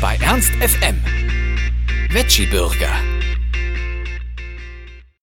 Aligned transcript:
bei 0.00 0.16
Ernst 0.20 0.50
FM. 0.54 0.96
Veggie 2.10 2.46
Burger. 2.46 2.90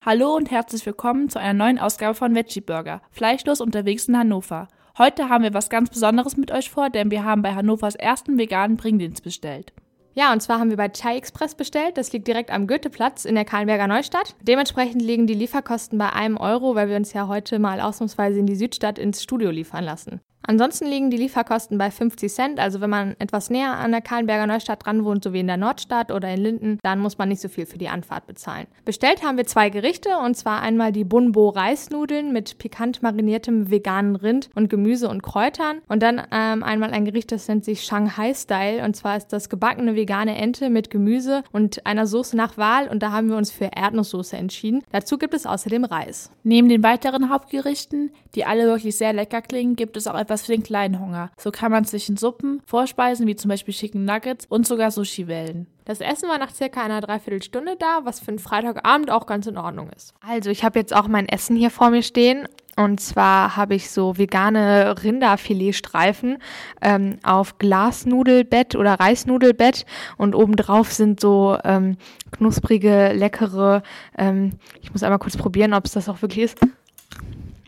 Hallo 0.05 0.33
und 0.33 0.49
herzlich 0.49 0.85
willkommen 0.85 1.27
zu 1.27 1.39
einer 1.39 1.53
neuen 1.53 1.77
Ausgabe 1.77 2.15
von 2.15 2.33
Veggie 2.33 2.61
Burger, 2.61 3.01
fleischlos 3.11 3.59
unterwegs 3.59 4.07
in 4.07 4.17
Hannover. 4.17 4.69
Heute 4.97 5.27
haben 5.27 5.43
wir 5.43 5.53
was 5.53 5.69
ganz 5.69 5.89
Besonderes 5.89 6.37
mit 6.37 6.51
euch 6.51 6.69
vor, 6.69 6.89
denn 6.89 7.11
wir 7.11 7.25
haben 7.25 7.41
bei 7.41 7.53
Hannovers 7.53 7.95
ersten 7.95 8.37
veganen 8.37 8.77
Bringdienst 8.77 9.25
bestellt. 9.25 9.73
Ja, 10.13 10.31
und 10.31 10.41
zwar 10.41 10.59
haben 10.59 10.69
wir 10.69 10.77
bei 10.77 10.87
Chai 10.87 11.17
Express 11.17 11.55
bestellt. 11.55 11.97
Das 11.97 12.13
liegt 12.13 12.25
direkt 12.25 12.49
am 12.49 12.65
Goetheplatz 12.65 13.25
in 13.25 13.35
der 13.35 13.43
Kahlenberger 13.43 13.87
Neustadt. 13.87 14.37
Dementsprechend 14.41 15.01
liegen 15.01 15.27
die 15.27 15.33
Lieferkosten 15.33 15.99
bei 15.99 16.13
einem 16.13 16.37
Euro, 16.37 16.75
weil 16.75 16.87
wir 16.87 16.95
uns 16.95 17.11
ja 17.11 17.27
heute 17.27 17.59
mal 17.59 17.81
ausnahmsweise 17.81 18.39
in 18.39 18.45
die 18.45 18.55
Südstadt 18.55 18.99
ins 18.99 19.21
Studio 19.21 19.51
liefern 19.51 19.83
lassen. 19.83 20.21
Ansonsten 20.41 20.87
liegen 20.87 21.09
die 21.09 21.17
Lieferkosten 21.17 21.77
bei 21.77 21.91
50 21.91 22.31
Cent. 22.33 22.59
Also 22.59 22.81
wenn 22.81 22.89
man 22.89 23.15
etwas 23.19 23.49
näher 23.49 23.77
an 23.77 23.91
der 23.91 24.01
Kahlenberger 24.01 24.47
Neustadt 24.47 24.85
dran 24.85 25.03
wohnt, 25.03 25.23
so 25.23 25.33
wie 25.33 25.39
in 25.41 25.47
der 25.47 25.57
Nordstadt 25.57 26.11
oder 26.11 26.33
in 26.33 26.41
Linden, 26.41 26.79
dann 26.81 26.99
muss 26.99 27.17
man 27.17 27.29
nicht 27.29 27.41
so 27.41 27.49
viel 27.49 27.65
für 27.65 27.77
die 27.77 27.89
Anfahrt 27.89 28.25
bezahlen. 28.25 28.67
Bestellt 28.85 29.23
haben 29.23 29.37
wir 29.37 29.45
zwei 29.45 29.69
Gerichte 29.69 30.09
und 30.25 30.35
zwar 30.35 30.61
einmal 30.61 30.91
die 30.91 31.03
Bunbo 31.03 31.49
Reisnudeln 31.49 32.33
mit 32.33 32.57
pikant 32.57 33.03
mariniertem 33.03 33.69
veganen 33.69 34.15
Rind 34.15 34.49
und 34.55 34.69
Gemüse 34.69 35.09
und 35.09 35.23
Kräutern 35.23 35.81
und 35.87 36.01
dann 36.01 36.21
ähm, 36.31 36.63
einmal 36.63 36.91
ein 36.91 37.05
Gericht, 37.05 37.31
das 37.31 37.47
nennt 37.47 37.65
sich 37.65 37.83
Shanghai 37.83 38.33
Style 38.33 38.83
und 38.83 38.95
zwar 38.95 39.17
ist 39.17 39.27
das 39.27 39.49
gebackene 39.49 39.95
vegane 39.95 40.35
Ente 40.35 40.69
mit 40.69 40.89
Gemüse 40.89 41.43
und 41.51 41.85
einer 41.85 42.07
Soße 42.07 42.35
nach 42.35 42.57
Wahl 42.57 42.87
und 42.87 43.03
da 43.03 43.11
haben 43.11 43.29
wir 43.29 43.37
uns 43.37 43.51
für 43.51 43.69
Erdnusssoße 43.75 44.37
entschieden. 44.37 44.83
Dazu 44.91 45.17
gibt 45.17 45.33
es 45.33 45.45
außerdem 45.45 45.83
Reis. 45.83 46.31
Neben 46.43 46.69
den 46.69 46.83
weiteren 46.83 47.29
Hauptgerichten, 47.29 48.11
die 48.35 48.45
alle 48.45 48.65
wirklich 48.65 48.95
sehr 48.97 49.13
lecker 49.13 49.41
klingen, 49.41 49.75
gibt 49.75 49.97
es 49.97 50.07
auch 50.07 50.15
etwas 50.29 50.45
für 50.45 50.51
den 50.51 50.61
kleinen 50.61 50.99
Hunger. 50.99 51.31
So 51.37 51.49
kann 51.49 51.71
man 51.71 51.85
zwischen 51.85 52.15
Suppen, 52.15 52.61
Vorspeisen 52.67 53.25
wie 53.25 53.35
zum 53.35 53.49
Beispiel 53.49 53.73
Chicken 53.73 54.05
Nuggets 54.05 54.45
und 54.47 54.67
sogar 54.67 54.91
Sushi 54.91 55.27
wählen. 55.27 55.65
Das 55.85 56.01
Essen 56.01 56.29
war 56.29 56.37
nach 56.37 56.53
circa 56.53 56.83
einer 56.83 57.01
Dreiviertelstunde 57.01 57.75
da, 57.79 58.01
was 58.03 58.19
für 58.19 58.27
einen 58.27 58.37
Freitagabend 58.37 59.09
auch 59.09 59.25
ganz 59.25 59.47
in 59.47 59.57
Ordnung 59.57 59.89
ist. 59.89 60.13
Also 60.21 60.51
ich 60.51 60.63
habe 60.63 60.77
jetzt 60.77 60.95
auch 60.95 61.07
mein 61.07 61.27
Essen 61.27 61.55
hier 61.55 61.71
vor 61.71 61.89
mir 61.89 62.03
stehen. 62.03 62.47
Und 62.75 63.01
zwar 63.01 63.57
habe 63.57 63.75
ich 63.75 63.89
so 63.89 64.17
vegane 64.17 65.03
Rinderfiletstreifen 65.03 66.37
ähm, 66.81 67.17
auf 67.23 67.57
Glasnudelbett 67.57 68.75
oder 68.75 68.93
Reisnudelbett 68.93 69.85
und 70.17 70.33
obendrauf 70.33 70.93
sind 70.93 71.19
so 71.19 71.57
ähm, 71.65 71.97
knusprige, 72.31 73.11
leckere, 73.13 73.83
ähm, 74.17 74.51
ich 74.81 74.93
muss 74.93 75.03
einmal 75.03 75.19
kurz 75.19 75.35
probieren, 75.35 75.73
ob 75.73 75.85
es 75.85 75.91
das 75.91 76.07
auch 76.07 76.21
wirklich 76.21 76.45
ist. 76.45 76.59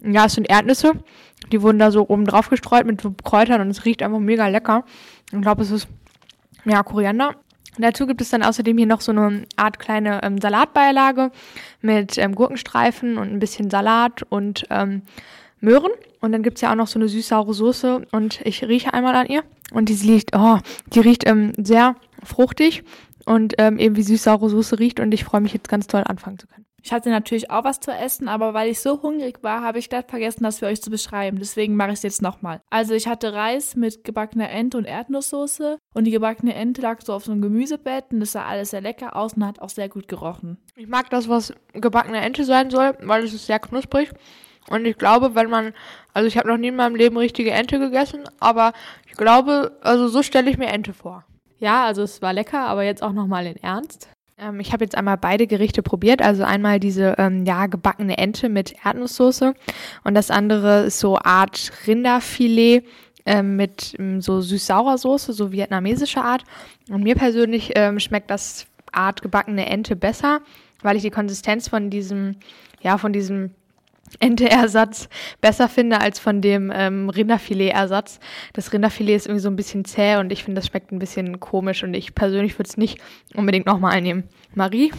Ja, 0.03 0.25
es 0.25 0.33
sind 0.33 0.49
Erdnüsse. 0.49 0.93
Die 1.51 1.61
wurden 1.61 1.79
da 1.79 1.91
so 1.91 2.07
oben 2.07 2.25
drauf 2.25 2.49
gestreut 2.49 2.85
mit 2.85 3.01
Kräutern 3.23 3.61
und 3.61 3.69
es 3.69 3.85
riecht 3.85 4.03
einfach 4.03 4.19
mega 4.19 4.47
lecker. 4.47 4.85
Ich 5.31 5.41
glaube, 5.41 5.63
es 5.63 5.71
ist 5.71 5.87
ja 6.65 6.83
Koriander. 6.83 7.35
Dazu 7.77 8.05
gibt 8.05 8.21
es 8.21 8.29
dann 8.29 8.43
außerdem 8.43 8.77
hier 8.77 8.87
noch 8.87 9.01
so 9.01 9.11
eine 9.11 9.43
Art 9.55 9.79
kleine 9.79 10.21
ähm, 10.23 10.39
Salatbeilage 10.39 11.31
mit 11.81 12.17
ähm, 12.17 12.35
Gurkenstreifen 12.35 13.17
und 13.17 13.31
ein 13.31 13.39
bisschen 13.39 13.69
Salat 13.69 14.23
und 14.23 14.65
ähm, 14.69 15.03
Möhren. 15.61 15.91
Und 16.19 16.33
dann 16.33 16.43
gibt 16.43 16.57
es 16.57 16.61
ja 16.61 16.71
auch 16.71 16.75
noch 16.75 16.87
so 16.87 16.99
eine 16.99 17.07
süß-saure 17.07 17.53
Soße 17.53 18.05
und 18.11 18.41
ich 18.43 18.63
rieche 18.63 18.93
einmal 18.93 19.15
an 19.15 19.27
ihr. 19.27 19.43
Und 19.71 19.87
die 19.87 19.93
riecht, 19.93 20.35
oh, 20.35 20.59
die 20.87 20.99
riecht 20.99 21.27
ähm, 21.27 21.53
sehr 21.57 21.95
fruchtig 22.23 22.83
und 23.25 23.55
ähm, 23.57 23.79
eben 23.79 23.95
wie 23.95 24.03
süß-saure 24.03 24.49
Soße 24.49 24.79
riecht 24.79 24.99
und 24.99 25.13
ich 25.13 25.23
freue 25.23 25.41
mich 25.41 25.53
jetzt 25.53 25.69
ganz 25.69 25.87
toll 25.87 26.03
anfangen 26.05 26.39
zu 26.39 26.47
können. 26.47 26.65
Ich 26.83 26.91
hatte 26.91 27.09
natürlich 27.09 27.51
auch 27.51 27.63
was 27.63 27.79
zu 27.79 27.91
essen, 27.91 28.27
aber 28.27 28.53
weil 28.53 28.69
ich 28.69 28.79
so 28.79 29.01
hungrig 29.01 29.43
war, 29.43 29.61
habe 29.61 29.79
ich 29.79 29.89
glatt 29.89 30.09
vergessen, 30.09 30.43
das 30.43 30.59
für 30.59 30.65
euch 30.65 30.81
zu 30.81 30.89
beschreiben. 30.89 31.37
Deswegen 31.39 31.75
mache 31.75 31.89
ich 31.89 31.95
es 31.95 32.03
jetzt 32.03 32.21
nochmal. 32.21 32.61
Also 32.69 32.93
ich 32.93 33.07
hatte 33.07 33.33
Reis 33.33 33.75
mit 33.75 34.03
gebackener 34.03 34.49
Ente 34.49 34.77
und 34.77 34.85
Erdnusssoße 34.85 35.77
und 35.93 36.03
die 36.05 36.11
gebackene 36.11 36.55
Ente 36.55 36.81
lag 36.81 37.01
so 37.01 37.13
auf 37.13 37.25
so 37.25 37.31
einem 37.31 37.41
Gemüsebett 37.41 38.05
und 38.11 38.19
das 38.19 38.31
sah 38.31 38.45
alles 38.45 38.71
sehr 38.71 38.81
lecker 38.81 39.15
aus 39.15 39.33
und 39.33 39.45
hat 39.45 39.61
auch 39.61 39.69
sehr 39.69 39.89
gut 39.89 40.07
gerochen. 40.07 40.57
Ich 40.75 40.87
mag 40.87 41.09
das, 41.09 41.29
was 41.29 41.53
gebackene 41.73 42.19
Ente 42.19 42.45
sein 42.45 42.69
soll, 42.71 42.97
weil 43.01 43.23
es 43.23 43.33
ist 43.33 43.45
sehr 43.45 43.59
knusprig. 43.59 44.11
Und 44.69 44.85
ich 44.85 44.97
glaube, 44.97 45.35
wenn 45.35 45.49
man, 45.49 45.73
also 46.13 46.27
ich 46.27 46.37
habe 46.37 46.47
noch 46.47 46.57
nie 46.57 46.69
in 46.69 46.75
meinem 46.75 46.95
Leben 46.95 47.17
richtige 47.17 47.51
Ente 47.51 47.79
gegessen, 47.79 48.23
aber 48.39 48.73
ich 49.07 49.13
glaube, 49.13 49.77
also 49.81 50.07
so 50.07 50.23
stelle 50.23 50.49
ich 50.49 50.57
mir 50.57 50.67
Ente 50.67 50.93
vor. 50.93 51.25
Ja, 51.57 51.85
also 51.85 52.01
es 52.01 52.21
war 52.21 52.33
lecker, 52.33 52.61
aber 52.61 52.83
jetzt 52.83 53.03
auch 53.03 53.13
nochmal 53.13 53.45
in 53.45 53.57
Ernst. 53.57 54.09
Ähm, 54.41 54.59
ich 54.59 54.73
habe 54.73 54.83
jetzt 54.83 54.97
einmal 54.97 55.17
beide 55.17 55.47
Gerichte 55.47 55.83
probiert. 55.83 56.21
Also 56.21 56.43
einmal 56.43 56.79
diese 56.79 57.15
ähm, 57.17 57.45
ja 57.45 57.67
gebackene 57.67 58.17
Ente 58.17 58.49
mit 58.49 58.73
Erdnusssoße 58.83 59.53
und 60.03 60.15
das 60.15 60.31
andere 60.31 60.81
ist 60.85 60.99
so 60.99 61.17
Art 61.17 61.71
Rinderfilet 61.87 62.83
ähm, 63.25 63.55
mit 63.55 63.95
ähm, 63.99 64.19
so 64.19 64.41
süß-saurer 64.41 64.97
Soße, 64.97 65.33
so 65.33 65.51
vietnamesische 65.51 66.21
Art. 66.21 66.43
Und 66.89 67.03
mir 67.03 67.15
persönlich 67.15 67.71
ähm, 67.75 67.99
schmeckt 67.99 68.31
das 68.31 68.65
Art 68.91 69.21
gebackene 69.21 69.67
Ente 69.67 69.95
besser, 69.95 70.41
weil 70.81 70.97
ich 70.97 71.03
die 71.03 71.11
Konsistenz 71.11 71.69
von 71.69 71.89
diesem 71.89 72.37
ja 72.81 72.97
von 72.97 73.13
diesem 73.13 73.51
Ente-Ersatz 74.19 75.09
besser 75.39 75.69
finde 75.69 76.01
als 76.01 76.19
von 76.19 76.41
dem 76.41 76.71
ähm, 76.73 77.09
Rinderfilet-Ersatz. 77.09 78.19
Das 78.53 78.73
Rinderfilet 78.73 79.15
ist 79.15 79.27
irgendwie 79.27 79.41
so 79.41 79.49
ein 79.49 79.55
bisschen 79.55 79.85
zäh 79.85 80.17
und 80.17 80.31
ich 80.31 80.43
finde, 80.43 80.59
das 80.59 80.67
schmeckt 80.67 80.91
ein 80.91 80.99
bisschen 80.99 81.39
komisch 81.39 81.83
und 81.83 81.93
ich 81.93 82.15
persönlich 82.15 82.57
würde 82.57 82.69
es 82.69 82.77
nicht 82.77 82.99
unbedingt 83.35 83.65
nochmal 83.65 83.93
einnehmen. 83.93 84.23
Marie? 84.53 84.91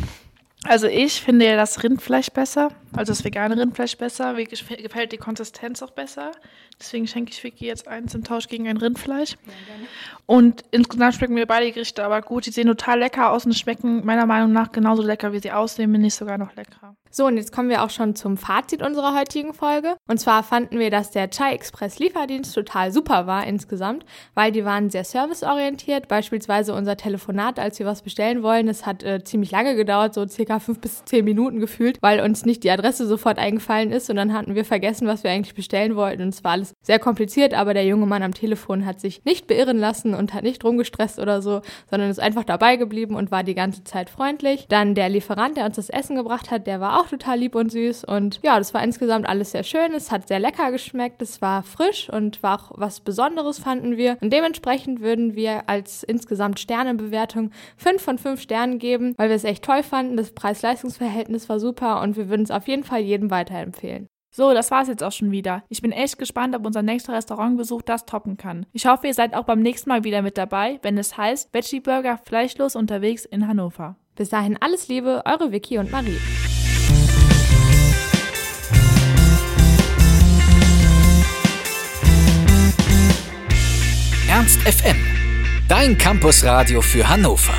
Also 0.64 0.86
ich 0.86 1.20
finde 1.20 1.46
ja 1.46 1.56
das 1.56 1.82
Rindfleisch 1.82 2.30
besser, 2.30 2.70
also 2.94 3.12
das 3.12 3.24
vegane 3.24 3.56
Rindfleisch 3.56 3.96
besser. 3.96 4.34
Mir 4.34 4.46
gefällt 4.46 5.12
die 5.12 5.16
Konsistenz 5.16 5.82
auch 5.82 5.90
besser. 5.90 6.32
Deswegen 6.78 7.06
schenke 7.06 7.32
ich 7.32 7.42
Vicky 7.42 7.66
jetzt 7.66 7.86
eins 7.88 8.14
im 8.14 8.24
Tausch 8.24 8.48
gegen 8.48 8.68
ein 8.68 8.76
Rindfleisch. 8.76 9.32
Ja, 9.32 9.52
und 10.26 10.62
insgesamt 10.70 11.14
schmecken 11.14 11.34
mir 11.34 11.46
beide 11.46 11.70
Gerichte 11.70 12.04
aber 12.04 12.22
gut. 12.22 12.46
Die 12.46 12.50
sehen 12.50 12.66
total 12.66 12.98
lecker 12.98 13.30
aus 13.30 13.46
und 13.46 13.54
schmecken 13.54 14.04
meiner 14.04 14.26
Meinung 14.26 14.52
nach 14.52 14.72
genauso 14.72 15.02
lecker, 15.02 15.32
wie 15.32 15.38
sie 15.38 15.52
aussehen, 15.52 15.92
wenn 15.92 16.00
nicht 16.00 16.14
sogar 16.14 16.38
noch 16.38 16.54
leckerer. 16.56 16.96
So, 17.14 17.26
und 17.26 17.36
jetzt 17.36 17.52
kommen 17.52 17.68
wir 17.68 17.82
auch 17.82 17.90
schon 17.90 18.14
zum 18.14 18.38
Fazit 18.38 18.82
unserer 18.82 19.14
heutigen 19.14 19.52
Folge. 19.52 19.96
Und 20.08 20.18
zwar 20.18 20.42
fanden 20.42 20.78
wir, 20.78 20.90
dass 20.90 21.10
der 21.10 21.28
Chai 21.28 21.52
Express 21.52 21.98
Lieferdienst 21.98 22.54
total 22.54 22.90
super 22.90 23.26
war 23.26 23.46
insgesamt, 23.46 24.06
weil 24.34 24.50
die 24.50 24.64
waren 24.64 24.88
sehr 24.88 25.04
serviceorientiert. 25.04 26.08
Beispielsweise 26.08 26.72
unser 26.72 26.96
Telefonat, 26.96 27.58
als 27.58 27.78
wir 27.78 27.84
was 27.84 28.00
bestellen 28.00 28.42
wollen, 28.42 28.66
das 28.66 28.86
hat 28.86 29.02
äh, 29.02 29.22
ziemlich 29.22 29.50
lange 29.50 29.76
gedauert, 29.76 30.14
so 30.14 30.26
circa 30.26 30.58
fünf 30.58 30.80
bis 30.80 31.04
zehn 31.04 31.26
Minuten 31.26 31.60
gefühlt, 31.60 31.98
weil 32.00 32.20
uns 32.20 32.46
nicht 32.46 32.64
die 32.64 32.70
Adresse 32.70 32.81
sofort 32.90 33.38
eingefallen 33.38 33.92
ist 33.92 34.10
und 34.10 34.16
dann 34.16 34.32
hatten 34.32 34.54
wir 34.54 34.64
vergessen, 34.64 35.06
was 35.06 35.24
wir 35.24 35.30
eigentlich 35.30 35.54
bestellen 35.54 35.96
wollten. 35.96 36.22
Und 36.22 36.28
es 36.28 36.44
war 36.44 36.52
alles 36.52 36.74
sehr 36.82 36.98
kompliziert, 36.98 37.54
aber 37.54 37.74
der 37.74 37.84
junge 37.86 38.06
Mann 38.06 38.22
am 38.22 38.34
Telefon 38.34 38.86
hat 38.86 39.00
sich 39.00 39.24
nicht 39.24 39.46
beirren 39.46 39.78
lassen 39.78 40.14
und 40.14 40.34
hat 40.34 40.42
nicht 40.42 40.64
rumgestresst 40.64 41.18
oder 41.18 41.42
so, 41.42 41.62
sondern 41.90 42.10
ist 42.10 42.20
einfach 42.20 42.44
dabei 42.44 42.76
geblieben 42.76 43.14
und 43.14 43.30
war 43.30 43.44
die 43.44 43.54
ganze 43.54 43.84
Zeit 43.84 44.10
freundlich. 44.10 44.66
Dann 44.68 44.94
der 44.94 45.08
Lieferant, 45.08 45.56
der 45.56 45.66
uns 45.66 45.76
das 45.76 45.90
Essen 45.90 46.16
gebracht 46.16 46.50
hat, 46.50 46.66
der 46.66 46.80
war 46.80 47.00
auch 47.00 47.08
total 47.08 47.38
lieb 47.38 47.54
und 47.54 47.70
süß 47.70 48.04
und 48.04 48.40
ja, 48.42 48.58
das 48.58 48.74
war 48.74 48.82
insgesamt 48.82 49.28
alles 49.28 49.52
sehr 49.52 49.64
schön. 49.64 49.94
Es 49.94 50.10
hat 50.10 50.28
sehr 50.28 50.40
lecker 50.40 50.70
geschmeckt, 50.70 51.22
es 51.22 51.42
war 51.42 51.62
frisch 51.62 52.08
und 52.10 52.42
war 52.42 52.60
auch 52.60 52.72
was 52.74 53.00
Besonderes, 53.00 53.58
fanden 53.58 53.96
wir. 53.96 54.16
Und 54.20 54.32
dementsprechend 54.32 55.00
würden 55.00 55.34
wir 55.34 55.68
als 55.68 56.02
insgesamt 56.02 56.60
Sternebewertung 56.60 57.50
5 57.76 58.02
von 58.02 58.18
5 58.18 58.40
Sternen 58.40 58.78
geben, 58.78 59.14
weil 59.16 59.28
wir 59.28 59.36
es 59.36 59.44
echt 59.44 59.64
toll 59.64 59.82
fanden. 59.82 60.16
Das 60.16 60.32
Preis-Leistungs-Verhältnis 60.32 61.48
war 61.48 61.60
super 61.60 62.00
und 62.00 62.16
wir 62.16 62.28
würden 62.28 62.42
es 62.42 62.50
auf 62.50 62.66
jeden 62.72 62.84
Fall 62.84 63.00
jedem 63.00 63.30
weiterempfehlen. 63.30 64.08
So, 64.34 64.54
das 64.54 64.70
war's 64.70 64.88
jetzt 64.88 65.04
auch 65.04 65.12
schon 65.12 65.30
wieder. 65.30 65.62
Ich 65.68 65.82
bin 65.82 65.92
echt 65.92 66.18
gespannt, 66.18 66.56
ob 66.56 66.64
unser 66.64 66.80
nächster 66.80 67.12
Restaurantbesuch 67.12 67.82
das 67.82 68.06
toppen 68.06 68.38
kann. 68.38 68.64
Ich 68.72 68.86
hoffe, 68.86 69.06
ihr 69.06 69.12
seid 69.12 69.34
auch 69.34 69.44
beim 69.44 69.60
nächsten 69.60 69.90
Mal 69.90 70.04
wieder 70.04 70.22
mit 70.22 70.38
dabei, 70.38 70.78
wenn 70.80 70.96
es 70.96 71.18
heißt 71.18 71.52
Veggie 71.52 71.80
Burger 71.80 72.16
fleischlos 72.16 72.74
unterwegs 72.74 73.26
in 73.26 73.46
Hannover. 73.46 73.96
Bis 74.16 74.30
dahin 74.30 74.56
alles 74.58 74.88
Liebe, 74.88 75.22
eure 75.26 75.52
Vicky 75.52 75.76
und 75.76 75.92
Marie. 75.92 76.16
Ernst 84.30 84.60
FM. 84.62 84.96
Dein 85.68 85.98
Campusradio 85.98 86.80
für 86.80 87.06
Hannover. 87.06 87.52